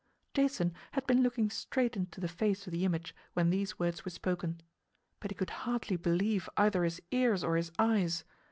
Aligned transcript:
Jason 0.33 0.73
had 0.93 1.05
been 1.05 1.21
looking 1.21 1.47
straight 1.51 1.95
into 1.95 2.19
the 2.19 2.27
face 2.27 2.65
of 2.65 2.73
the 2.73 2.83
image 2.83 3.13
when 3.33 3.51
these 3.51 3.77
words 3.77 4.03
were 4.03 4.09
spoken. 4.09 4.59
But 5.19 5.29
he 5.29 5.35
could 5.35 5.51
hardly 5.61 5.95
believe 5.95 6.49
either 6.57 6.83
his 6.83 7.03
ears 7.11 7.43
or 7.43 7.55
his 7.55 7.71
eyes. 7.77 8.23